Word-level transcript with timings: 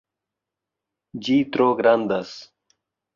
Ĝi 1.27 1.35
tro 1.57 1.67
grandas 1.83 2.33